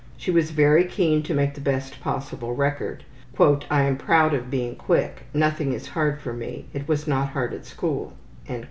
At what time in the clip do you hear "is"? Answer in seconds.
5.73-5.89